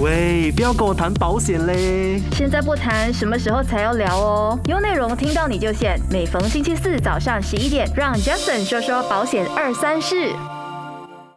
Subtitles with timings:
[0.00, 2.20] 喂，不要跟我谈保险嘞！
[2.32, 4.60] 现在不谈，什么时候才要聊哦？
[4.66, 5.98] 有内容听到你就选。
[6.10, 10.34] 每逢星期四早上十一点，让 Jason 说说保险二三事。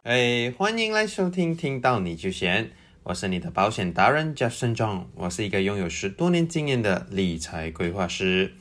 [0.02, 2.70] 哎，欢迎来收听，听到你就选。
[3.02, 8.52] 我是你的保险达人 Jason John，我是一个拥有十多年经验的理财规划师。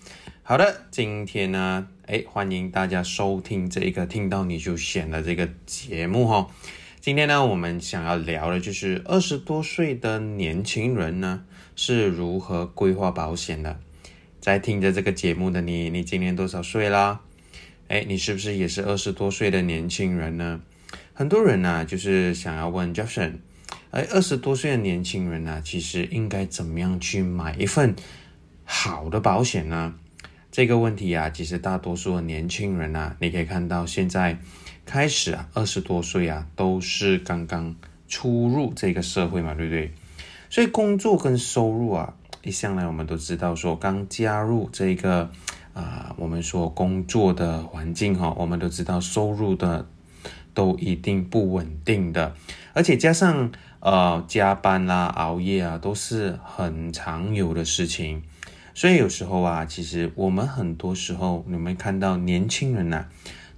[0.44, 6.48] 好的，今天呢，哎，欢迎大家收听这一个听到你就选的这个节目哈。
[7.02, 13.80] 今天呢，我们想要聊的就是二十多岁的年轻人呢是如何规划保险的。
[14.42, 17.22] 在听着这个节目的你，你今年多少岁啦？
[17.88, 20.60] 哎，你是不是也是二十多岁的年轻人呢？
[21.14, 23.36] 很多人呢，就是想要问 Jason，
[23.92, 27.96] 哎，二十多岁的年轻人呢，其实应该怎么样去买一份
[28.66, 29.96] 好的保险呢？
[30.52, 34.38] 这个问题啊，其实大多数的年轻人啊，你可以看到现在。
[34.90, 37.76] 开始啊，二十多岁啊，都是刚刚
[38.08, 39.94] 初入这个社会嘛，对不对？
[40.50, 45.30] 所以工作跟收入啊，一向来我们都知道，说刚加入这个
[45.76, 49.86] 啊，我们说工作的环境哈，我们都知道收入的
[50.56, 52.34] 都一定不稳定的，
[52.74, 53.52] 而且加上
[53.82, 58.24] 呃加班啦、熬夜啊，都是很常有的事情。
[58.74, 63.06] 所以有时候啊，其实我们很多时候，你们看到年轻人呐。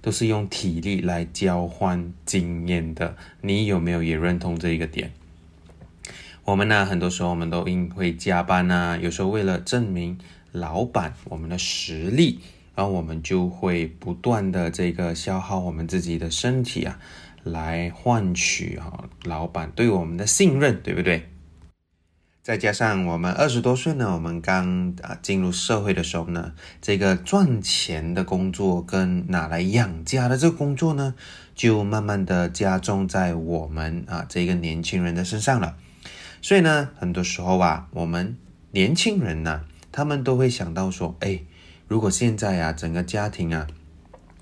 [0.02, 5.12] 都是用体力来交换经验的，你有没有也认同这一个点？
[6.44, 10.18] 我们呢，很多时候我们都因会加班啊，有时候为了证明
[10.50, 12.40] 老板我们的实力，
[12.74, 16.98] 然后我们就会不断的这个消耗我们自己的身体啊，
[17.44, 21.28] 来换取啊老板对我们的信任，对不对？
[22.42, 31.14] 再加上我们二十多岁呢，我们刚啊进入社会的时候呢，这个赚钱的工作跟拿来养家的这个工作呢，
[31.54, 35.76] 就慢慢的加重在我们啊这个年轻人的身上了。
[36.40, 38.36] 所以呢，很多时候啊，我们
[38.72, 39.60] 年轻人呢，
[39.92, 41.42] 他们都会想到说，哎，
[41.86, 43.68] 如果现在啊整个家庭啊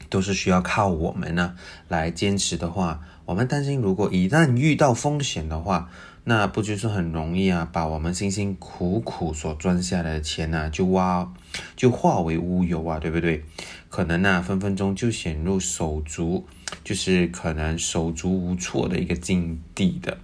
[0.09, 1.55] 都是需要靠我们呢
[1.87, 5.91] 来坚持的话，我们担心如果一旦遇到风险的话。
[6.31, 7.69] 那不就是很容易啊？
[7.73, 11.29] 把我们辛辛苦苦所赚下来的钱呢，就挖
[11.75, 13.43] 就化为乌有啊，对不对？
[13.89, 16.47] 可能呢，分分钟就陷入手足，
[16.85, 20.19] 就是可能手足无措的一个境地的。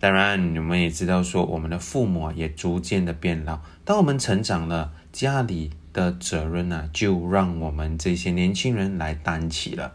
[0.00, 9.92] 当然，你们也知道，说我们的父母也逐渐的变老，当我们成长了，家里的责任呢，就让我们这些年轻人来担起了。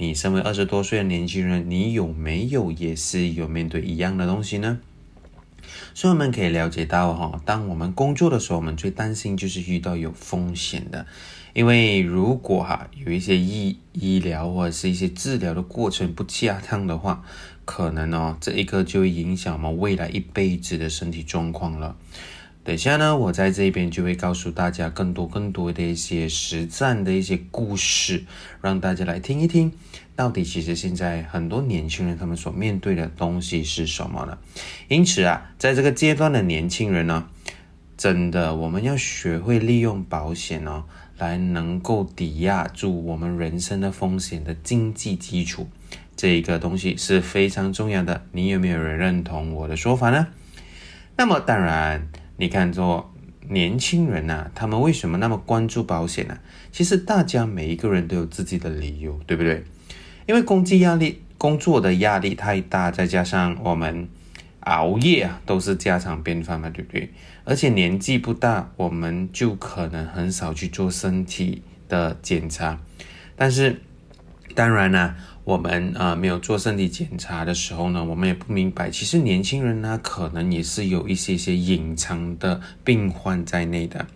[0.00, 4.78] 你身为二十多岁的年轻人，你有没有也是有面对一样的东西呢？
[5.92, 11.04] 所以我们可以了解到，哈，当我们工作的时候，我们最担心就是遇到有风险的，
[11.52, 17.22] 因为如果哈有一些医医疗或者是一些治疗的过程不恰当的话，
[17.66, 21.94] 可能哦这一个就会影响我们未来一辈子的身体状况了。
[22.62, 28.24] 等下呢，我在这边就会告诉大家更多更多的一些实战的一些故事，
[28.60, 29.72] 让大家来听一听，
[30.14, 34.38] 到底其实现在很多年轻人他们所面对的东西是什么呢？
[34.88, 37.28] 因此啊，在这个阶段的年轻人呢，
[37.96, 40.84] 真的我们要学会利用保险哦，
[41.16, 45.66] 来能够抵押住我们人生的风险的经济基础，
[46.14, 48.26] 这一个东西是非常重要的。
[48.32, 50.28] 你有没有人认同我的说法呢？
[51.16, 52.06] 那么当然。
[52.40, 53.12] 你看，做
[53.50, 56.38] 年轻人呐，他们为什么那么关注保险呢？
[56.72, 59.62] 其实大家每一个人都有自己的理由，对不对？
[60.26, 64.08] 因为工作压力、工作的压力太大，再加上我们
[64.60, 67.12] 熬夜啊，都是家常便饭嘛，对不对？
[67.44, 72.80] 而且年纪不大，我们就可能很少去做身体的检查。
[73.36, 73.82] 但是，
[74.54, 75.14] 当然呢。
[75.42, 84.06] 我们啊没有做身体检查的时候呢，我们也不明白，其实年轻人呢可能也是有一些些隐藏的病患在内的。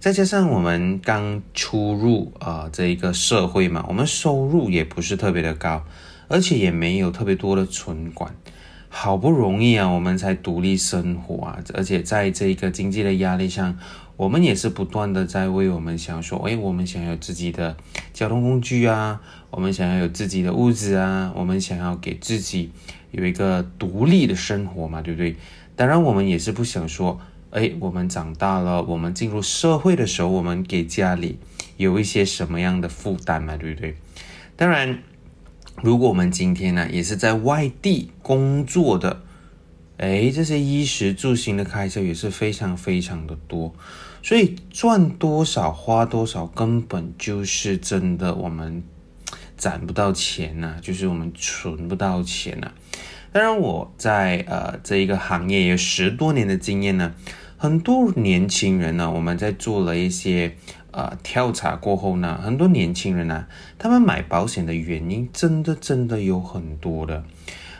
[0.00, 5.84] 再加上我们刚出入啊这一个社会嘛，我们收入也不是特别的高，
[6.26, 8.34] 而且也没有特别多的存款。
[8.88, 13.78] 好不容易啊，我们才独立生活啊，而且在这个经济的压力上，
[14.16, 17.76] 我们也是不断的在为我们想说，哎，我们想要自己的
[18.12, 19.20] 交通工具啊，
[19.50, 22.70] 我们想要有自己的屋子啊，我们想要给自己
[23.10, 25.36] 有一个独立的生活嘛，对不对？
[25.76, 27.20] 当然，我们也是不想说，
[27.50, 31.38] 哎，我们长大了，我们进入社会的时候，我们给家里
[31.76, 33.96] 有一些什么样的负担嘛，对不对？
[34.56, 34.98] 当然。
[35.82, 39.22] 如果我们今天呢，也是在外地工作的，
[39.96, 43.74] 哎，这些衣食住行的开销也是非常非常的多，
[44.22, 48.82] 所以赚多少花多少，根本就是真的我们
[49.60, 52.72] 攒不到钱呐，就是我们存不到钱呐。
[53.30, 57.14] 当然，我在呃这一个行业有十多年的经验呢，
[57.58, 60.56] 很多年轻人呢，我们在做了一些
[60.92, 63.46] 呃调查过后呢，很多年轻人呢，
[63.78, 67.22] 他们买保险的原因真的真的有很多的。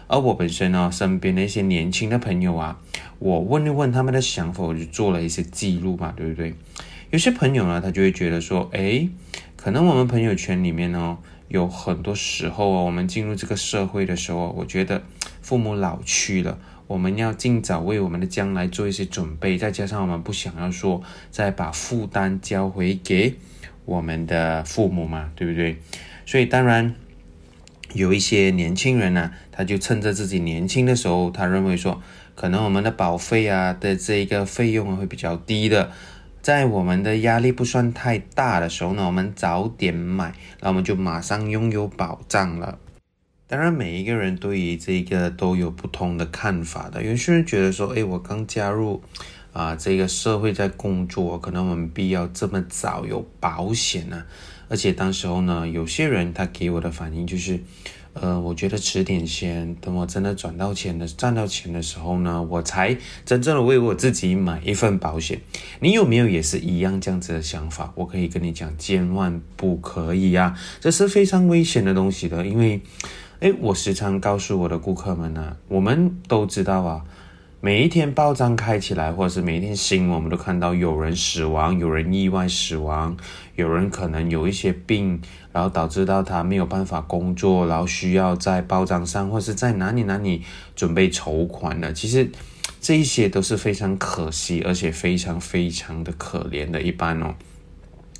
[0.07, 2.79] 而我本身呢，身边的一些年轻的朋友啊，
[3.19, 6.55] 我问一问他们的想法，我就做了一些记录嘛，对不对？
[7.11, 9.09] 有些朋友呢，他就会觉得说，哎，
[9.57, 11.17] 可能我们朋友圈里面呢。
[11.51, 15.03] 有很多时候啊，我们进入这个社会的时候，我觉得
[15.43, 19.59] 父母老去了，我们要尽早为我们的将来做一些准备。
[19.59, 21.03] 再加上我们不想要说
[21.33, 23.35] 再把负担交回给
[23.85, 25.79] 我们的父母嘛，对不对？
[26.25, 26.95] 所以当然
[27.95, 32.01] 有一些年轻人呢，他就趁着自己年轻的时候，他认为说，
[32.37, 35.91] 可能我们的保费啊的这一个费用会比较低的。
[36.43, 42.79] 在我们的压力不算太大的时候呢，我们早点买，那我们就马上拥有保障了。
[43.47, 47.03] 当然，每一个人对于这个都有不同的看法的。
[47.03, 49.03] 有些人觉得说，哎，我刚加入
[49.53, 54.25] 啊这个社会在工作，可能我们必要这么早有保险呢？
[54.69, 57.61] 而且当时候呢，有些人他给我的反应就是。
[58.21, 62.95] 呃，我觉得迟点先，等我真的赚到钱的、赚到钱的时候呢，我才
[63.25, 65.41] 真正的为我自己买一份保险。
[65.81, 67.91] 你有没有也是一样这样子的想法？
[67.95, 72.47] 我可以跟你讲，千万不可以啊，这是非常危险的东西的。
[72.47, 72.83] 因为，
[73.41, 77.03] 哎，我时常告诉我的顾客们呢，我们都知道啊。
[77.63, 83.15] 每一天报章开起来，或者是每一天新闻，我们都看到有人死亡，有人意外死亡，
[83.55, 85.21] 有人可能有一些病，
[85.53, 90.43] 然后导致到他没有办法工作，然后需要在报章上或者是在哪里哪里
[90.75, 91.93] 准备筹款的。
[91.93, 92.31] 其实
[92.81, 97.35] 这一些都是非常可惜，而且非常非常的可怜的一般哦。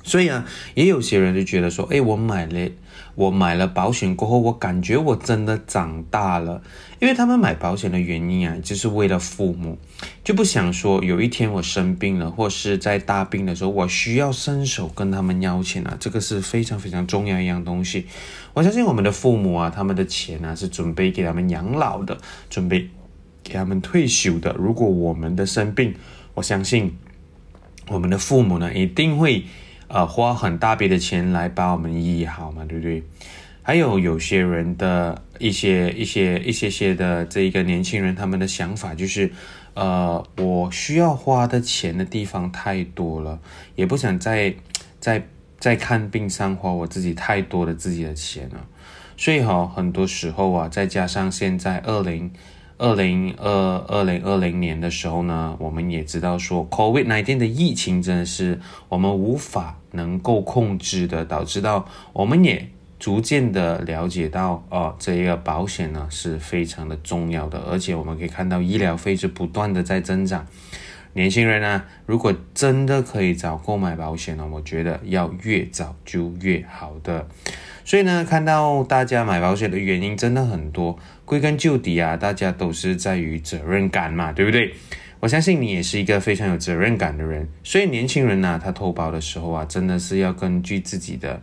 [0.03, 0.45] 所以啊，
[0.75, 2.69] 也有些人就觉得说，哎，我买了，
[3.15, 6.61] 我买了保险过后，我感觉我真的长大了。
[6.99, 9.77] 因为他们买保险的原因啊，就是为了父母，
[10.23, 18.05] 就不想说有一天我生病了，或是在大病的时候，我需要伸手跟他们要钱啊，这个是非常非常重要一样东西。
[18.53, 22.17] 我相信我们的父母啊，他们的钱呢是准备给他们养老的，
[22.49, 22.89] 准备
[23.43, 24.55] 给他们退休的。
[24.57, 25.95] 如果我们的生病，
[26.33, 26.95] 我相信
[27.87, 29.45] 我们的父母呢一定会。
[29.93, 33.03] 呃，花很大笔的钱来把我们医好嘛，对不对？
[33.61, 39.31] 还有有些人的一些一些一些些的这一个年轻人，他们的想法就是，
[39.73, 43.37] 呃，我需要花的钱的地方太多了，
[43.75, 44.55] 也不想再
[45.01, 45.27] 再
[45.59, 48.65] 再看病上花我自己太多的自己的钱了，
[49.17, 52.31] 所以哈，很多时候啊，再加上现在二零。
[52.77, 58.59] 二零二二零二零年的时候呢，我们也知道说，COVID nineteen 的疫情真的是
[58.89, 62.67] 我们无法能够控制的，导致到我们也
[62.99, 70.45] 逐渐的了解到，哦，这一个保险呢是非常的重要的，而且我们可以看到医疗费是不断的在增长。
[71.13, 77.27] 年轻人呢，如果真的可以早购买保险呢，我觉得要越早就越好的。
[77.83, 84.73] 所以呢，看到大家买保险的原因真的很多，归根究底啊，大家都是在于责任感嘛，对不对？
[85.21, 91.39] 我相信你也是一个非常有责任感的人，所以年轻人呢，他投保的时候啊，真的是要根据自己的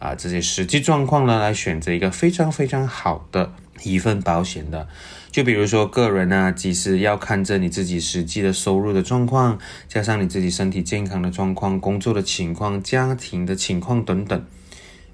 [0.00, 3.52] 啊这些实际状况呢，来选择一个非常非常好的
[3.84, 4.88] 一份保险的。
[5.30, 9.56] 就比如说个人呢，其实要看着你自己实际的收入的状况，
[9.86, 14.44] 加上你自己身体健康的状况、工作的情况、家庭的情况等等。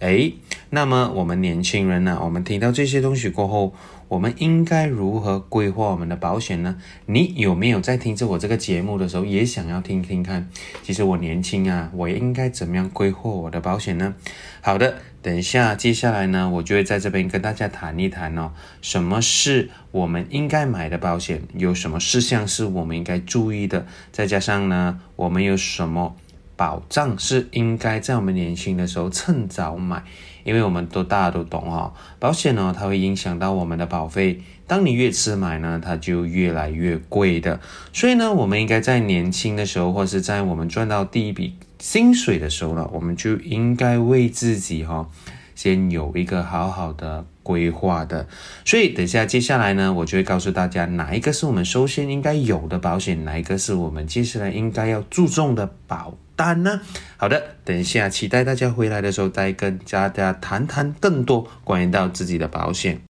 [0.00, 0.30] 哎，
[0.70, 2.20] 那么我们年轻人呢？
[2.22, 3.74] 我们听到这些东西过后，
[4.06, 6.76] 我们应该如何规划我们的保险呢？
[7.06, 10.48] 你有没有在听着我这个节目的时候，也想要听听看？
[10.84, 14.14] 其实我年轻啊，我应该怎么样规划我的保险呢？
[14.60, 21.42] 好的，等一下，接下来呢，我就会在这边跟大家谈一谈哦，什么是我们应该买的保险？
[21.54, 23.84] 有什么事项是我们应该注意的？
[24.12, 26.14] 再加上呢，我们有什么？
[26.58, 30.02] 保障是应该在我们年轻的时候趁早买，
[30.42, 37.60] 因为我们都大家都懂哈，保险呢它会影响到我们的保费，当你越迟买呢，它就越来越贵的，
[37.92, 45.08] 所以呢，我们应该在年轻的时候，或是在我们赚到第一笔薪水的时候呢，我们就应该为自己哈。
[45.54, 48.26] 先有一个好好的规划的，
[48.62, 56.82] 所以等下接下来呢，我就会告诉大家哪一个是我们首先应该有的保险，哪一个是我们接下来应该要注重的保单呢？
[57.16, 63.00] 好的，等一下期待大家回来的时候再跟大家谈谈更多关于到自己的保险。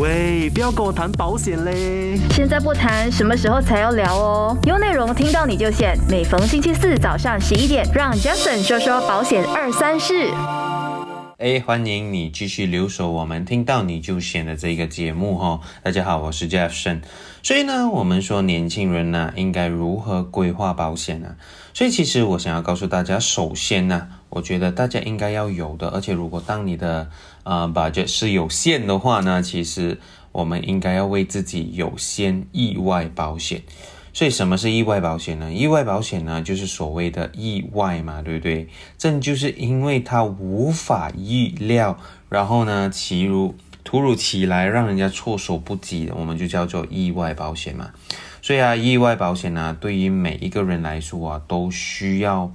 [0.00, 2.18] 喂，不要跟我谈保险嘞！
[2.30, 4.56] 现在不谈，什么时候才要聊哦？
[4.64, 10.30] 有内容听到你就现，每逢星期四早上十一点，让 Jason 说说保险二三事。
[11.40, 15.58] 哎，欢迎你继续留守我们听到你就选的这个节目哈。
[15.82, 17.00] 大家好，我是 Jeffson。
[17.42, 21.36] 所以呢，我们说年轻人呢应该如何规划保险呢？
[21.72, 27.08] 所以其实我想要告诉大家，首先呢，我觉得大家应该要有的，而且如果当你的
[27.44, 29.98] 呃 budget 是有限的话呢，其实
[30.32, 33.62] 我们应该要为自己有先意外保险。
[34.12, 35.52] 所以什么是意外保险呢？
[35.52, 38.68] 意外保险呢，就是所谓的意外嘛，对不对？
[38.98, 41.98] 正就是因为它无法预料，
[42.28, 47.90] 然后呢，其如突如其来，让人家措手不及的，我们就叫做意外保险嘛。
[48.42, 52.52] 所以啊，意外保险呢，对于每一个人来说啊，都需要。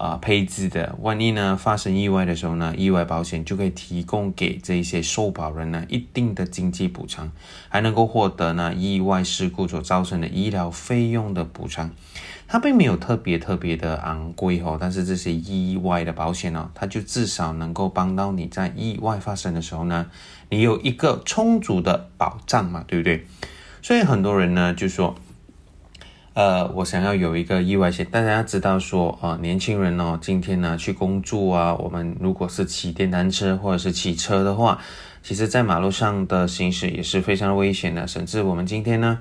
[0.00, 7.30] 啊，配置的，万一呢发生意外的时候呢，意外保险就可以提供给这些受保人呢一定的经济补偿，
[7.68, 11.90] 还能够获得呢意外事故所造成的医疗费用的补偿。
[12.48, 20.06] 它并没有特别特别的昂贵哦，但是这些意外的保险呢，它就至少能够帮到你在意外发生的时候呢，
[20.48, 23.26] 你有一个充足的保障嘛，对不对？
[23.82, 25.14] 所以很多人呢就说。
[26.32, 28.06] 呃，我想要有一个意外险。
[28.08, 34.78] 大家要知道说，呃，年轻人呢，今天呢去工作啊，我们如果是骑电单车或者是骑车的话，
[35.24, 38.06] 其实在马路上的行驶也是非常危险的。
[38.06, 39.18] 甚至我们今天呢，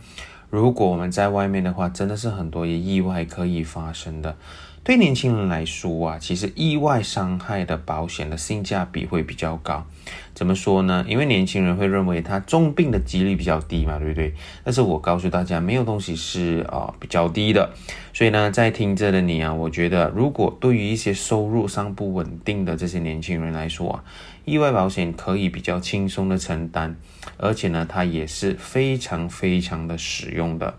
[0.52, 4.36] 如果我们在外面的话，真的是很多意外可以发生的。
[4.84, 9.86] 对年轻人来说啊，其实意外伤害的保险的性价比会比较高。
[10.34, 11.06] 怎么说呢？
[11.08, 14.34] 因为年轻人会认为他重病的几率比较低嘛，对不对？
[14.64, 17.70] 但是我告诉大家，没有东西是啊比较低的。
[18.14, 24.04] 所以呢，在听着的你啊，我觉得如果对于一些收入上不稳定的这些年轻人来说啊，
[24.46, 26.96] 意外保险可以比较轻松的承担，
[27.38, 30.76] 而且呢，它也是非常非常的实用的。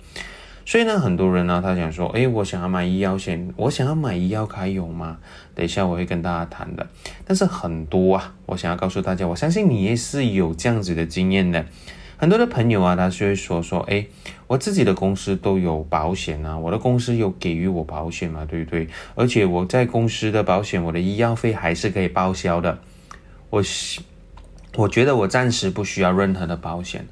[0.70, 5.18] 所以呢，很多人呢，他想说，诶，我想要买医药险，我想要买医药卡有吗？
[5.52, 6.86] 等一下我会跟大家谈的。
[7.26, 11.66] 但是很多啊，我想要告诉大家，我相信你也是有这样子的经验的。
[12.16, 14.08] 很多的朋友啊，他就会说说，诶，
[14.46, 18.86] 我自己的公司都有保险啊，我的公司有给予我保险嘛，对不对？
[19.16, 22.78] 而且我在公司的保险，我的医药费还是可以报销的。
[23.50, 23.60] 我，
[24.76, 27.08] 我觉得我暂时不需要任何的保险。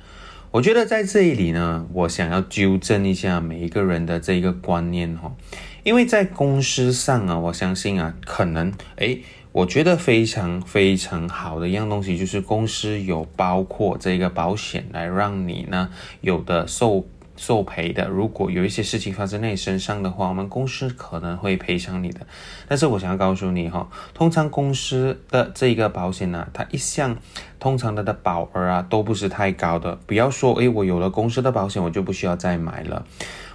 [0.51, 5.35] 我觉得在这里呢，我想要纠正一下每一个人的这个观念哈，
[5.83, 15.91] 因为在公司上啊，我相信啊，可能诶，我觉得非常非常好的一样东西就是公司有包括这个保险来让你呢
[16.23, 17.07] 有的受。
[17.39, 22.27] 受赔的，如果有一些事情发生在你身上的话，我们公司可能会赔偿你的。
[22.67, 27.17] 但是我想要告诉你哈，通常公司的这个保险呢，它一向
[27.61, 29.97] 通常它的保额啊都不是太高的。
[30.07, 33.07] 不要说诶，我有了公司的保险，我就不需要再买了。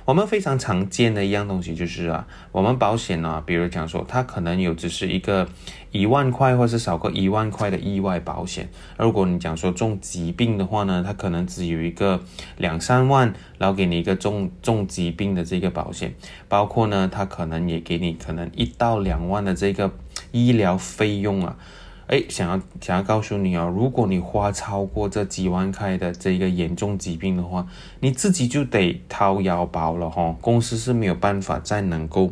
[0.06, 5.48] 我们非常常见的一样东西就是啊，我们保险呢，比如讲说，它可能有只是一个
[5.92, 8.70] 一万块，或是少过一万块的意外保险。
[8.98, 12.22] 如果你讲说重疾病的话呢，它可能只有一个
[12.58, 16.14] 两三万，然后给你一个重重疾病的这个保险，
[16.50, 19.90] 包括呢，它可能也给你可能一到两万的这个
[20.32, 21.56] 医疗费用啊。
[22.08, 27.66] 哎，想要想要告诉你哦，如果你花超过这几万块的这个严重疾病的话，
[28.02, 30.36] 你自己就得掏腰包了哈。
[30.42, 32.32] 公司是没有办法再能够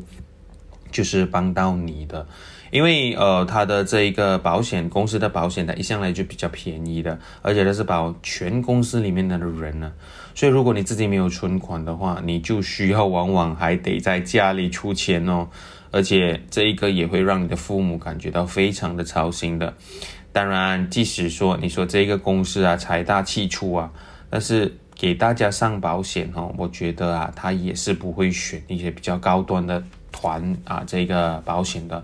[0.91, 2.27] 就是帮到你的，
[2.71, 9.91] 因为呃，他的这一个保险公司的保险，它一向来就比较便宜的，而且它是保全公司里面的人呢。
[10.33, 15.49] 所以如果你自己没有存款的话，你就需要往往还得在家里出钱哦。
[15.91, 19.73] 而且这一个也会让你的父母感觉到非常的操心的。
[20.31, 23.91] 当然，即使说你说这个公司啊财大气粗啊，
[24.29, 32.01] 但是给大家上保险哦，我觉得啊，他也是不会选一些比较高端的团啊这个保险的。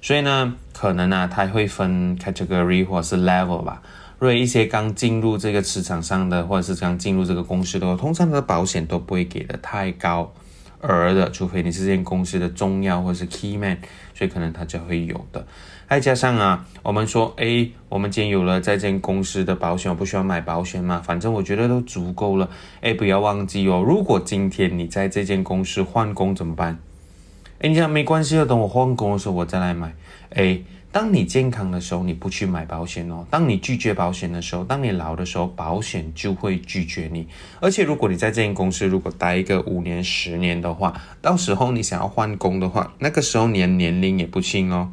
[0.00, 3.82] 所以呢，可能呢，他会分 category 或者是 level 吧。
[4.18, 10.32] 如果一些刚进入这个市场上的，或者是刚进入这个公司的话，通常的保险都不会给的太高。
[10.80, 13.76] 而的，除非你是这间公司的重要或者是 key man，
[14.14, 15.44] 所以可能它就会有的。
[15.88, 21.00] 再加上啊，我们说，哎，我们今天有了这间公司的保险，我不需要买保险嘛？
[21.04, 22.48] 反正我觉得都足够了。
[22.80, 26.78] 哎，不要忘记哦，如果今天你在这间公司换工怎么办？
[27.60, 29.94] 哎，你讲没关系的，等我换工的时候我再来买。
[30.30, 30.60] 哎。
[30.90, 37.28] 当你健康的时候，你不去买保险哦；当你拒绝保险的时候，当你老的时候，保险就会拒绝你。
[37.60, 44.90] 而且，如果你在这间公司如果待一个五年、十年的话，到时候你想要换工的话，那个时候你的年龄也不轻哦。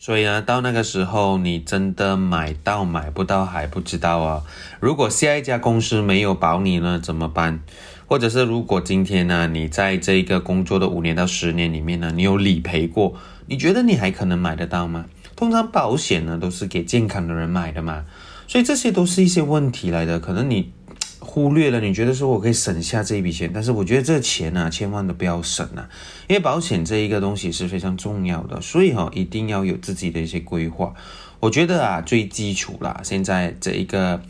[0.00, 4.42] 所以呢，到那个时候，你真的买到买不到还不知道啊。
[4.80, 7.60] 如果下一家公司没有保你呢，怎么办？
[8.06, 13.14] 或者是如果今天呢，你在这一个工作的五年到十年里面呢，你有理赔过？
[13.46, 15.06] 你觉得你还可能买得到吗？
[15.34, 18.04] 通常保险呢都是给健康的人买的嘛，
[18.46, 20.20] 所以这些都是一些问题来的。
[20.20, 20.72] 可能你
[21.18, 25.88] 忽略了，你觉得说我可以省下这一笔钱，但是我觉得这钱呢，千万都不要省啊，
[26.28, 30.94] 因为保险这一个东西是非常重要的，所以哈，一定要有自己的一些规划。
[31.40, 34.20] 我觉得啊，最基础啦，现在这一个。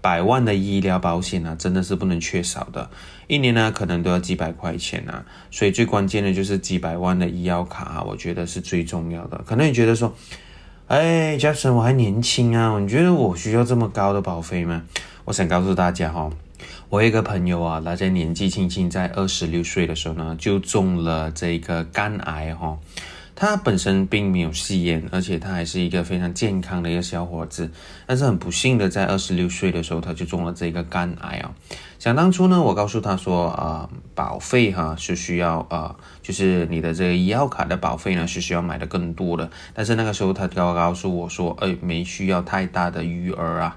[0.00, 2.90] 百万的医疗保险呢，真的是不能缺少的。
[3.26, 9.38] 一年呢，可能都要几百块钱啊，所以最关键的就是几百万的医药卡，我觉得是最重要的。
[9.46, 10.14] 可能你觉得说，
[10.88, 14.82] 哎，Jason，我还年轻啊，你觉得我需要这么高的保费吗？
[15.24, 16.30] 我想告诉大家哈，
[16.90, 22.78] 我有一个朋友啊，他在年纪轻轻，在二十六岁的时候呢，就中了这个肝癌哈。
[23.36, 27.68] 他本身并没有吸烟，而且他还是一个非常健康的一个小伙子。
[28.06, 31.52] 但是很不幸的，在二十六岁的时候，他就中了这个肝癌啊。
[31.98, 39.50] 想当初呢，我告诉他说，啊，保费哈是需要啊，就是你的这个医药卡的保费呢是需要买的更多的。
[39.72, 43.76] 但是那个时候他告告诉我说，哎，没需要太大的余额啊。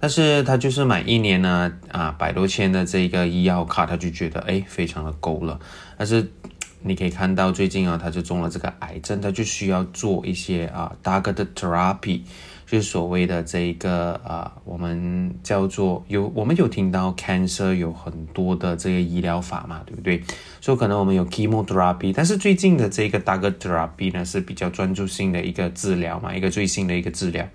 [0.00, 5.60] 但是他就是买一年呢，啊，百多千的这个医药卡，他就觉得哎，非常的够了。
[5.96, 6.32] 但是。
[6.80, 12.20] 你可以看到最近啊，他就中了这个癌症，他就需要做一些啊 d a g e r therapy，
[12.66, 20.22] 就是所谓的这一个啊，我们叫做有我们有听到 cancer 有很多的这个医疗法嘛，对不对？
[20.60, 27.46] 所以可能我们有 chemotherapy，但是最近的这个 d a g e r therapy 呢是比较专注性的一个治疗嘛，一个最新的一个治疗。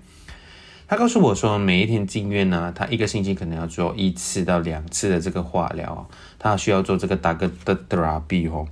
[0.86, 6.06] 他告诉我说，每一天进院呢，他一个星期可能要做一次到两次的这个化疗，
[6.38, 8.68] 他需要做这个 d a g e r therapy 哦。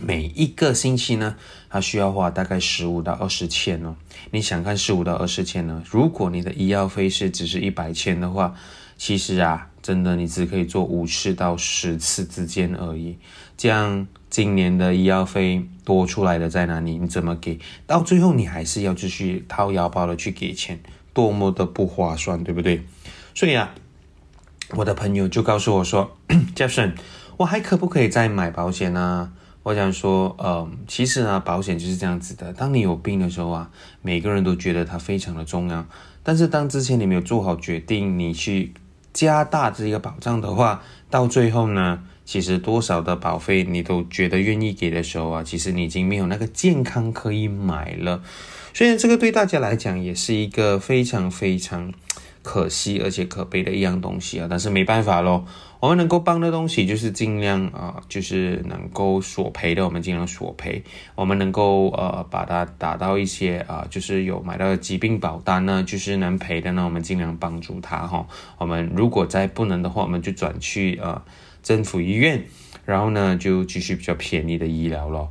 [0.00, 1.36] 每一个星期呢，
[1.68, 3.96] 他需要花大概十五到二十千哦。
[4.30, 5.82] 你想看十五到二十千呢？
[5.90, 8.54] 如果你的医药费是只是一百千的话，
[8.96, 13.16] 其实啊，真的你只可以做五次到十次之间而已。
[13.56, 16.96] 这样今年的医药费多出来的在哪里？
[16.98, 20.80] 你怎么给到最后你还是要继续掏腰包的去给钱，
[21.12, 22.84] 多么的不划算，对不对？
[23.34, 23.74] 所以啊，
[24.76, 26.16] 我的朋友就告诉我说，
[26.54, 26.92] Jason，
[27.38, 29.32] 我还可不可以再买保险呢？
[29.62, 32.52] 我想说，呃，其实呢，保险就是这样子的。
[32.52, 35.86] 当你有病的时候啊，每个人都觉得它非常的重要。
[36.22, 38.72] 但是当之前你没有做好决定，你去
[39.12, 48.22] 加大这个保障的话，到最后呢，其实多少的保费你都觉得愿意给的时候啊，其实你已经没有那个健康可以买了。
[48.72, 51.92] 所以这个对大家来讲也是一个非常非常
[52.48, 54.46] 可惜而且可悲的一样东西啊。
[54.48, 55.44] 但是没办法咯。
[55.80, 60.82] 我们能够帮的东西就是尽量啊，就是能够索赔的，我们尽量索赔。
[61.14, 68.26] 我们能够呃把它打到一些啊，就是有买到疾病保单呢，就是能赔的呢，我们尽量帮助他哈。
[68.56, 71.22] 我们如果再不能的话，我们就转去呃
[71.62, 72.42] 政府医院，
[72.84, 75.30] 然后呢就继续比较便宜的医疗咯。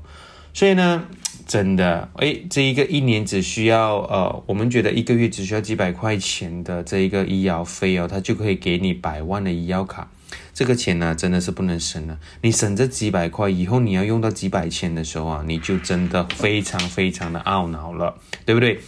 [0.54, 1.04] 所以呢，
[1.48, 10.12] 真的诶，这一个一年只需要呃，我们觉得一个月只需要几百块钱的这一个医疗费哦，它就可以给你百万的医药卡。
[10.54, 12.20] 这个钱呢，真的是不能省了。
[12.42, 18.82] 你省这几百块，以后你要用到几百千的时候啊，你就真的非常非常的懊恼了，对不对？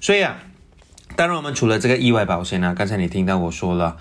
[0.00, 0.38] 所以啊，
[1.16, 3.96] 当然我们除了这个意外保险呢，刚才你听到我说了，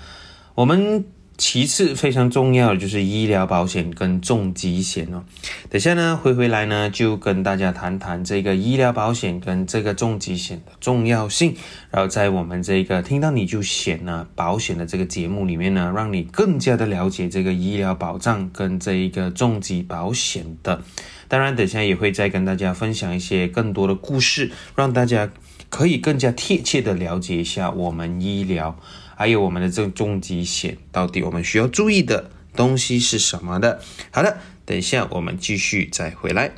[0.55, 1.05] 我们。
[1.37, 5.23] 其次非常重要的就是医疗保险跟重疾险哦。
[5.71, 11.55] 等下呢，回回来呢，就跟大家谈谈这个医疗保险跟这个重疾险的重要性。
[11.89, 20.83] 然后在我们这个听到你就险呢保险的这个节目里面呢，让你更加的了解这个医疗保障跟这一个重疾保险的。
[21.27, 25.31] 当然，等下也会再跟大家分享一些更多的故事，让大家
[25.69, 28.77] 可以更加贴切的了解一下我们医疗。
[29.21, 33.79] 还有我们的这个重疾险，到底我们需要注意的东西是什么的？
[34.09, 36.49] 好的，等一下我们继续再回来。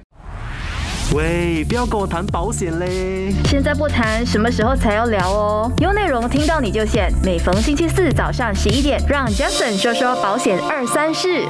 [1.13, 3.33] 喂，不要跟我谈保险嘞！
[3.43, 5.69] 现在不谈，什么时候才要聊哦？
[5.79, 11.45] 有内容听到你就险，每逢星期四早上十一点，让 Jason 说说保险二三事。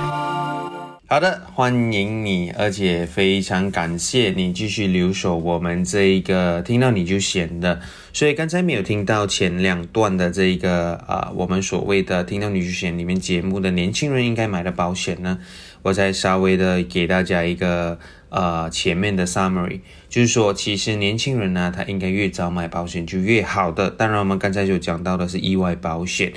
[1.14, 7.80] 好的，欢迎你，而且非常感谢你继续留守我们这一个听到你就险的。
[8.12, 15.38] 所以刚才没有听到前两段的这一个啊，我们所谓的听到你就险里面节目的年轻人应该买的保险呢，
[15.84, 18.00] 我再稍微的给大家一个
[18.30, 23.92] 呃前面的 summary，就是说其实年轻人呢，他应该越早买保险就越好的。
[23.92, 26.34] 当然我们刚才就讲到的是意外保险。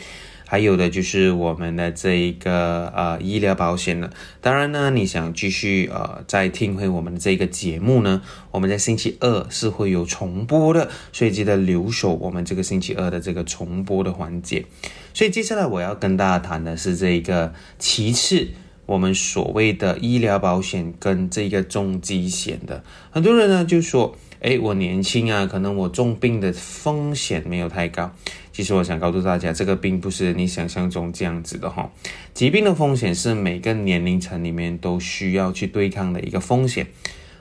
[0.46, 4.10] 还有的就是我们的这一个呃医疗保险了。
[4.40, 14.64] 当然呢，你想继续呃再听回我们的这个节目呢，我们在星期二是会有重播的，所以记得留守我们这个星期二的这个重播的环节。
[15.12, 18.48] 所以接下来我要跟大家谈的是这一个其次，
[18.86, 24.16] 我们所谓的医疗保险跟这个重疾险的，很多人呢就说。
[24.40, 28.12] 诶，我年轻啊，可能我重病的风险没有太高。
[28.52, 31.90] 其实我想告诉大家，这个并不是你想象中这样子的哈。
[32.32, 36.86] 疾病的风险是每个年龄层里面都需要去对抗的一个风险。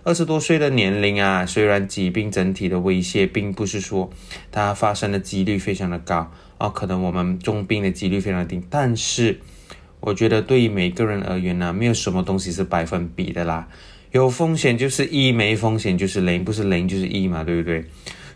[0.03, 4.11] 二十多岁的年龄啊，虽然疾病整体的威胁并不是说
[4.51, 9.39] 它发生的几率非常的高啊，可能我们重病的几率非常低，但是
[10.01, 13.67] 我觉得对于每个人而言呢，没有什么东西是百分比的啦。
[14.15, 17.83] 有风险就是一，没风险就是零，不是零就是一嘛，对不对？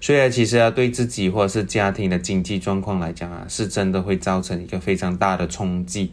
[0.02, 6.12] 所以啊，其实啊，对自己或者是家庭的经济状况来讲啊，是真的会造成一个非常大的冲击。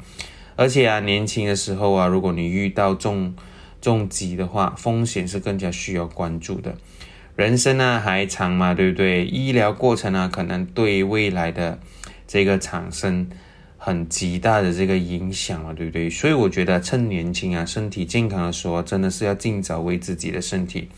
[0.54, 3.34] 而且啊，年轻的时候啊，如果你遇到重
[3.80, 6.76] 重疾的话，风险是更加需要关注的。
[7.34, 9.26] 人生呢还长嘛，对不对？
[9.26, 11.80] 医疗过程呢，可能对未来的
[12.28, 13.28] 这个产生
[13.76, 16.10] 很极大的这个影响了，对不对？
[16.10, 20.88] 所以我觉得趁年轻啊，身体健康的时候，真的是要尽早为自己的身体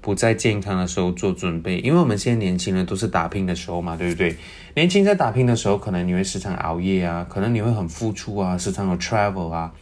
[0.00, 1.78] 不再健康的时候做准备。
[1.78, 4.36] 因为我们现在年轻人都是打拼的时候嘛，对不对？
[4.74, 9.72] 年轻在打拼的时候，可能你会时常熬夜啊，可能你会很付出啊，时常有 travel 啊。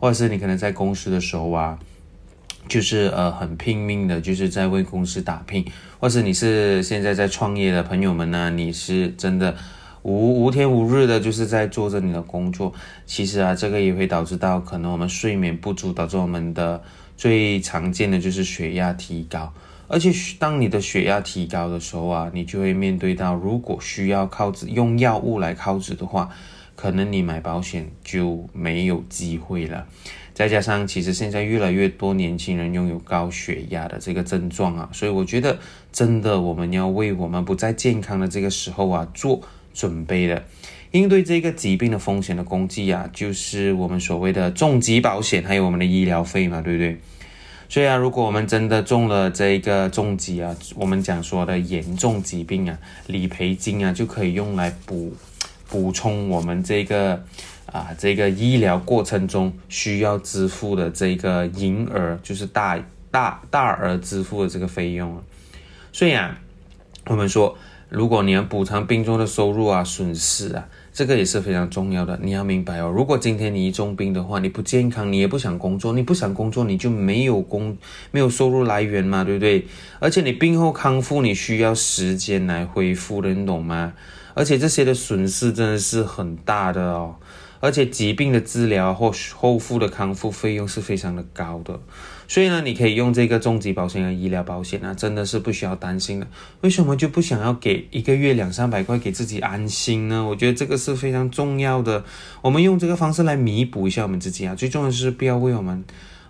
[0.00, 1.76] 或者是你可能在公司的时候啊，
[2.68, 5.64] 就是呃很拼命的，就是在为公司打拼；
[5.98, 9.56] 或者你是现在在创业的朋友们呢，你是真的
[10.02, 12.72] 无无天无日的，就是在做着你的工作。
[13.06, 16.82] 其实啊，这个也会导致到可能我们睡眠不足，导致我们的
[17.16, 19.52] 最常见的就是血压提高。
[19.86, 26.30] 而且当你的血压提高的时候啊，你就会面对到如果需要靠止用药物来靠止的话。
[26.80, 29.84] 可能你买保险就没有机会了，
[30.32, 35.58] 再加上其实现在越来越多年轻人拥有高血压的这个症状啊，所以我觉得
[35.90, 39.40] 真的我们要为我们不再健康的这个时候啊做
[39.78, 40.42] 准备的。
[40.90, 46.98] 应对这个疾病的风险的攻击啊，就是我们所谓的重疾保险，还有我们的医疗费嘛，对不对？
[47.68, 55.14] 所以啊，如果我们真的中了这个重疾啊，我们讲说的严重疾病啊，理赔金啊就可以用来补。
[55.70, 57.22] 补充我们这个
[57.66, 65.22] 啊，这个医疗过程中需要支付的这个银额，就是大大大额支付的这个费用
[65.92, 66.40] 所以啊，
[67.04, 67.54] 我们说，
[67.88, 72.18] 如果你要补偿病中的收入啊、损失啊，这个也是非常重要的。
[72.22, 77.76] 你要明白哦，如果今天你一重病的话，你不健康，你也不想工作，你不想工作，你就没有工
[78.10, 79.66] 没有收入来源嘛，对不对？
[80.00, 83.94] 而且你病后康复，你需要时间来恢复的，你懂吗？
[84.34, 87.16] 而且这些的损失真的是很大的哦，
[87.60, 91.80] 而且疾病的治疗或后复的康复费用是非常的高的，
[92.28, 96.26] 所以呢，你可以用这个重疾保险和医疗保险啊，真的是不需要担心的。
[96.60, 100.24] 为什么就不想要给一个月两三百块给自己安心呢？
[100.24, 102.04] 我觉得这个是非常重要的，
[102.42, 104.54] 我们用这个方式来弥补一下我们自己啊。
[104.54, 105.82] 最重要的是不要为我们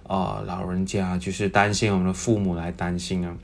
[0.05, 3.37] 啊老人家就是担心我们的父母来担心啊。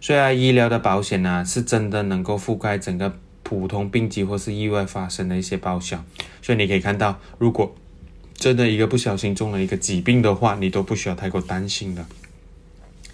[0.00, 3.18] 所以啊，医疗的保险呢，是真的能够覆盖整个。
[3.46, 6.02] 普通病疾或是意外发生的一些报销，
[6.40, 7.76] 所以你可以看到，如果
[8.36, 12.04] 真的一个不小心中了一个疾病的话，你都不需要太过担心的。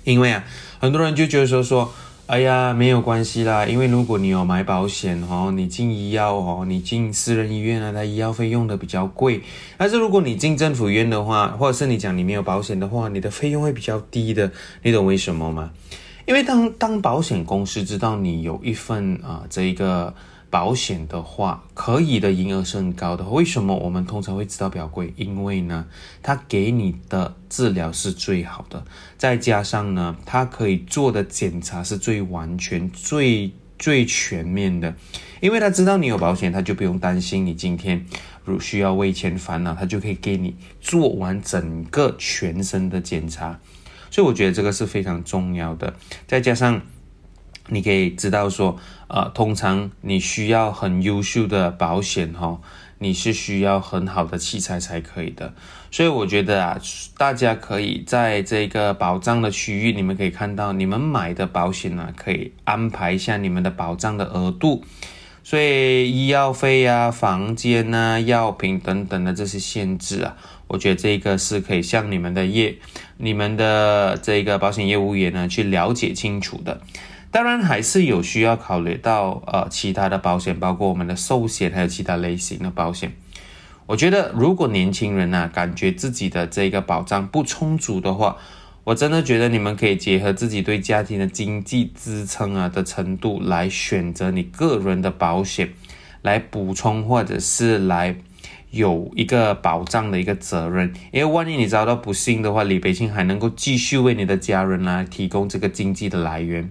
[0.04, 0.44] 因为啊，
[0.78, 1.92] 很多人就觉得说说，
[2.26, 9.42] 哎呀，没有关系啦，因为如果你有买保险哦，你进医药哦，你进私人医院啊，它医药费用的比较贵。
[9.76, 14.50] 但是如果你进政府医院的话，或者是你讲你没有保险的话，你的费用会比较低的。
[14.82, 15.70] 你懂为什么吗？
[16.26, 20.14] 因为当当保险公司知道你有一份啊这一个
[20.50, 23.24] 保险的话，可以的银额是很高的。
[23.24, 25.14] 为什么我们通常会知道比较贵？
[25.16, 25.86] 因为呢，
[26.22, 28.84] 它给你的治疗是最好的，
[29.16, 34.94] 再加上呢，它可以做的检查是最完全、最最全面的。
[35.40, 38.04] 因为他知道你有保险，他就不用担心你今天
[38.44, 43.58] 如需要为钱烦恼，他就可以给你做完整个全身的检查。
[44.10, 45.94] 所以我觉得这个是非常重要的，
[46.26, 46.82] 再加上
[47.70, 48.76] 你可以知道说，
[49.08, 52.60] 呃，通常你需要很优秀的保险哈，
[52.98, 55.54] 你是需要很好的器材才可以的。
[55.90, 56.78] 所以我觉得啊，
[57.16, 64.84] 大家可以在这个保障的区域，你们可以看到，你们买的保险呢，可以安排一下你们的保障的额度。
[65.42, 70.36] 所以医药费啊、房间啊、药品等等的这些限制啊。
[70.68, 72.76] 我觉得这个是可以向你们的业、
[73.16, 76.80] 你们的这个保险业务员呢去了解清楚的。
[77.30, 83.12] 当然，还是有需要考虑到呃其他的保险，包括我们的寿险，还有其他类型的保险。
[83.86, 88.36] 我觉得，如果年轻人呢感觉自己的这个保障不充足的话，
[88.84, 95.72] 我真的觉得你们可以结合自己对家庭的经济支撑啊的程度来选择你个人的保险，
[96.22, 98.16] 来补充或者是来。
[98.70, 106.70] 有一个保障的一个责任，因为万一你遭到不幸的话，李北清还能够继续为你的家人来提供这个经济的来源。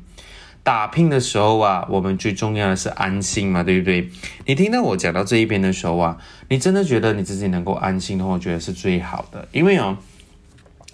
[0.63, 4.09] 打拼的时候啊，我们最重要的是安心嘛，对不对？
[4.45, 6.17] 你听到我讲到这一边的时候啊，
[6.49, 9.47] 你真的觉得你自己能够安心的话，我觉得是最好的。
[9.51, 9.97] 因为哦，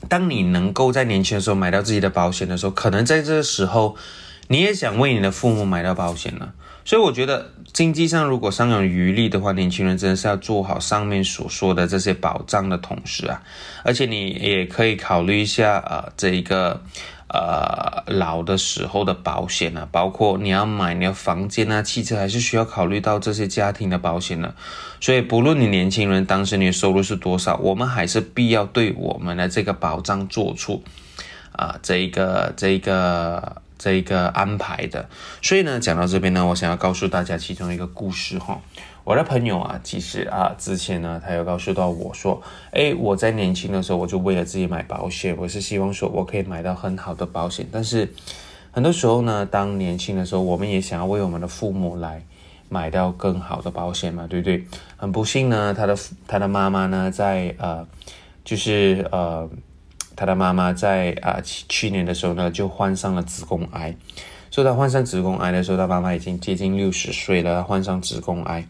[0.07, 3.97] 当你能够在年轻的时候买到自己的保险的时候，可能在这个时候，
[4.47, 6.53] 你也想为你的父母买到保险了。
[6.87, 13.41] 所以我觉得经济上如果尚有余力的话，年轻人真的是要做好上面所说的这些保障的同时啊，
[13.83, 16.83] 而且你也可以考虑一下呃这一个
[17.35, 24.55] 呃老的时候的保险啊，包括你要买你的房间啊、汽车，还是需要考虑到这些家庭的保险的。
[25.01, 30.83] 所以不论你年轻人当时你的收入是多少，我们还是必要对我们的这个保障做出
[31.51, 33.61] 啊这一个这一个。
[33.77, 35.07] 这一个安排的，
[35.41, 38.59] 所以呢，讲到这边呢，我想要告诉大家其中一个故事哈。
[39.05, 42.41] 我的朋友啊，其实啊，之前呢，他有告诉到我说，
[42.71, 47.67] 诶，我在年轻的时候，我就为了自己买保险，我是希望说我可以买到很好的保险。
[47.71, 48.11] 但是
[48.71, 52.25] 很多时候呢，当年轻的时候，我们也想要为我们的父母来
[52.67, 54.65] 买到更好的保险嘛，对不对？
[54.97, 55.95] 很不幸呢，他的
[56.27, 57.87] 他的妈妈呢，在呃，
[58.43, 59.47] 就是呃。
[60.17, 63.93] 他的妈妈在啊去去年的时候呢，就患上了子宫癌。
[64.55, 68.65] 所以他患上子宫癌的时候，他妈妈已经接近六十岁了，患上子宫癌，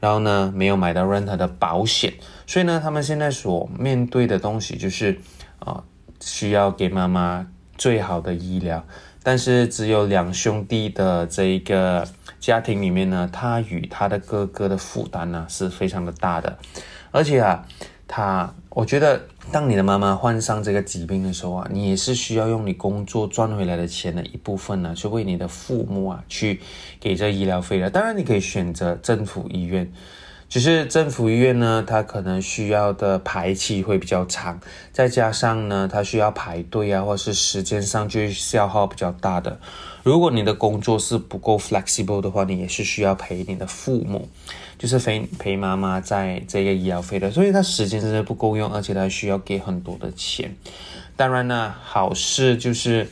[0.00, 2.12] 然后呢没有买到任何的保险，
[2.44, 5.20] 所以呢他们现在所面对的东西就是
[5.60, 5.84] 啊
[6.20, 7.46] 需要给妈妈
[7.76, 8.84] 最好的医疗，
[9.22, 12.04] 但是只有两兄弟的这一个
[12.40, 16.58] 家庭里面呢，他与他的哥哥的负担呢是非常的大的，
[17.12, 17.64] 而且啊
[18.08, 19.20] 他我觉得。
[19.50, 26.60] 当你的妈妈患上这个疾病的时候啊，你也是需要用你工作赚回来的钱的一部分呢，去为你的父母啊去
[27.00, 27.88] 给这医疗费的。
[27.88, 29.90] 当然，你可以选择政府医院，
[30.50, 34.60] 只是政府医院呢，它可能需要的排期会比较长，
[34.92, 39.58] 再加上呢，它需要排队啊，或是时间上就消耗比较大的。
[40.02, 44.28] 如果你的工作是不够 flexible 的话，你也是需要陪你的父母。
[44.78, 50.54] 就是陪陪妈妈在这个医疗费的，所以他时间真的不够用，而且他需要给很多的钱。
[51.16, 53.08] 当然呢，好事就是，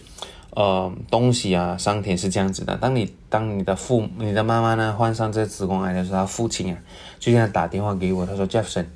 [0.50, 2.76] 呃，东西啊，上天是这样子的。
[2.76, 6.79] 当你当你的父你的妈妈呢患上这子宫癌的时候，他父亲啊
[7.18, 8.87] 就这样打电话给我，他说：“Jefferson，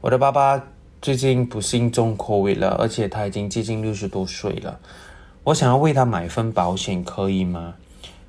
[0.00, 0.62] 我的爸爸
[1.02, 4.78] 最近不幸中 COVID 了，而且他已经接近六十多岁了，
[5.42, 7.74] 我想要为他买份保险，可以吗？”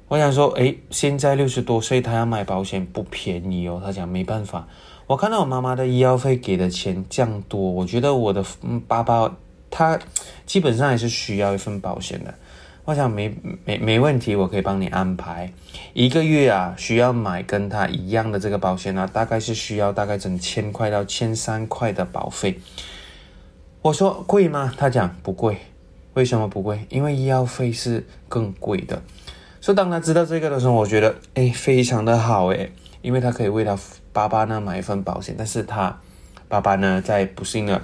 [0.09, 3.81] 我想说，诶，现在六十多岁，他要买保险不便宜哦。
[3.83, 4.65] 他讲没办法，
[5.05, 8.41] 我看到我妈妈的医药费给的钱降多，我觉得我的
[8.87, 9.35] 爸爸
[9.69, 9.99] 他
[10.45, 12.33] 基本上也是需要一份保险的。
[12.85, 15.51] 我想没没没问题，我可以帮你安排
[15.91, 22.61] 一个月啊，需要买跟他一样的这个保险啊，大概是需要大概整千块到千三块的保费。
[23.81, 24.73] 我说贵吗？
[24.77, 25.57] 他讲不贵，
[26.13, 26.85] 为什么不贵？
[26.87, 29.01] 因为医药费是更贵的。
[29.59, 32.69] 所以当他知道这个的时候，我觉得哎，非常的好哎，
[33.01, 33.77] 因为他可以为他
[34.13, 35.35] 爸爸呢买一份保险。
[35.37, 35.99] 但是他
[36.47, 37.81] 爸爸呢，在不幸的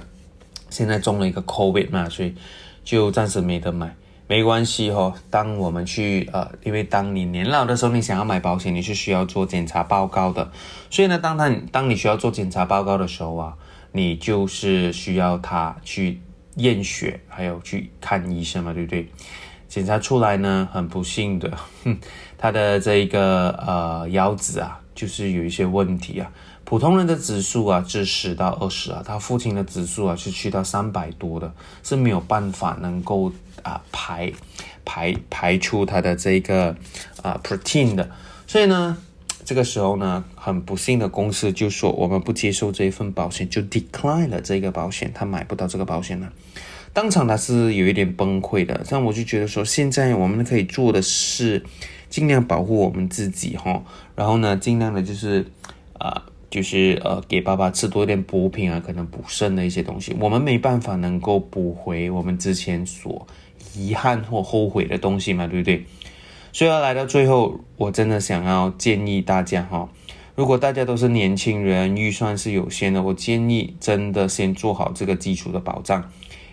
[0.70, 2.34] 现在中了一个 COVID 嘛，所以
[2.82, 3.94] 就暂时没得买。
[4.26, 10.50] 没关系哦，当我们去呃，因为当你年老的时候，你想要买保险，你是需要做检查报告的。
[10.88, 13.54] 所以呢，当他当你需要做检查报告的时候啊，
[13.92, 16.22] 你就是需要他去
[16.56, 19.08] 验血，还有去看医生嘛，对不对？
[19.74, 21.52] 检查出来呢，很不幸的，
[22.38, 26.30] 他的这一个呃腰子啊，就是有一些问题啊。
[26.62, 33.32] 普通人的指数啊，是十到二十啊，他父亲的指数啊是去到三百多的，是没有办法能够
[33.64, 34.32] 啊排
[34.84, 36.76] 排排出他的这个
[37.20, 38.08] 啊 protein 的。
[38.46, 38.96] 所以呢，
[39.44, 46.32] 这个时候呢，很不幸的公司就说我们不接受这一份保险，就 decline 了这个保险，他买不到这个保险了。
[46.94, 51.62] 当场他是有一点崩溃的，但我就觉得说，现在我们可以做的是
[52.08, 53.82] 尽量保护我们自己哈，
[54.14, 55.44] 然后呢，尽量的就是
[55.98, 63.26] 啊，就是呃，给爸爸吃多一点补品啊，可能补肾的一些东西，我们没办法能够补回我们之前所
[63.76, 65.84] 遗憾或后悔的东西嘛，对不对？
[66.52, 69.88] 所以要来到最后，我真的想要建议大家哈，
[70.36, 76.08] 如果大家都是年轻人，预算是有限的，我建议真的先做好这个基础的保障。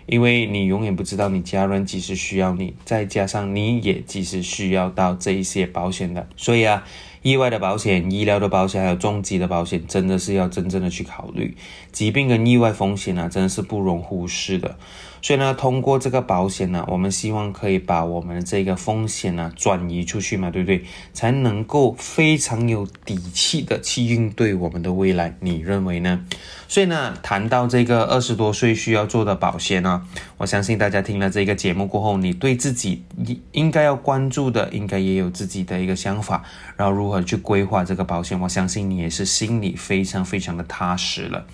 [0.06, 6.84] 因为你永远不知道你家人几时需要你，再加上你也几时需要到这一些保险的，所以啊，
[7.22, 11.56] 意外的保险、医疗的保险，还有重疾的保险，真的是要真正的去考虑。
[11.92, 14.76] 疾病跟意外风险啊，真的是不容忽视的。
[15.22, 20.84] 所以呢，通过这个保险呢，我们希望可以把我们的这个风险呢转移出去嘛，对不对？
[21.12, 25.36] 才能够非常有底气的去应对我们的未来。
[25.38, 26.26] 你认为呢？
[26.66, 30.02] 所以呢，谈到这个二十多岁需要做的保险呢，
[30.38, 36.42] 我相信大家听了这个节目过后，你对自己应应该要关注的，应该也有自己的一个想法，
[36.76, 41.46] 然后如何去规划这个保险，我相信你也是心里非常非常的踏实了。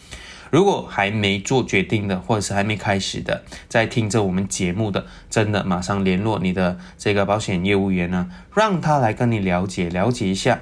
[0.51, 10.61] 如果还没做决定的，或者是还没开始的，在听着我们节目的，真的马上联络你的这个保险业务员呢，让他来跟你了解了解一下。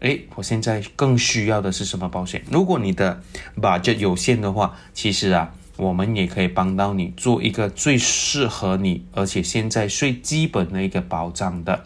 [0.00, 2.42] 诶，我现在更需要的是什么保险？
[2.50, 3.22] 如果你的
[3.60, 11.84] budget 有限的话，其实啊，我们也可以帮到你做一个最适合你，而且现在最基本的一个保障的。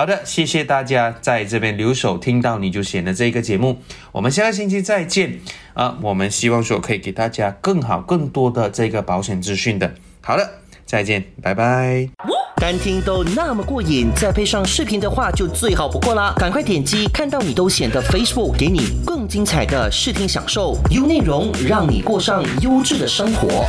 [0.00, 3.76] 好的，谢谢大家在这边留守，听到你就选的这个节目，
[4.12, 5.38] 我们下个星期再见
[5.74, 5.98] 啊！
[6.00, 9.92] 我们希望说可以给大家更好、更多的这个保险资讯的。
[10.22, 10.52] 好的，
[10.86, 12.08] 再见，拜拜。
[12.56, 16.32] 单听都那么过瘾，再配上视频的话就最好不过啦！
[16.38, 23.66] 赶快点击看到你都显的 Facebook，给你更精彩的视听享受，优内容让你过上优质的生活。